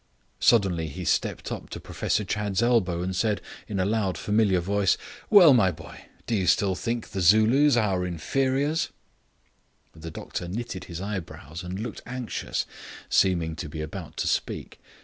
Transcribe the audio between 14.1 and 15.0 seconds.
to speak.